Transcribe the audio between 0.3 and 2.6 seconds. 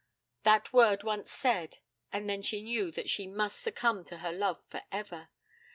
That word once said, and then